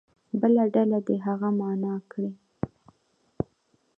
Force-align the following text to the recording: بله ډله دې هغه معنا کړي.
بله 0.39 0.63
ډله 0.73 0.99
دې 1.07 1.15
هغه 1.25 1.49
معنا 1.59 1.95
کړي. 2.11 2.31